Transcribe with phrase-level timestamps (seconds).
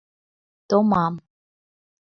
[0.69, 1.13] Томам...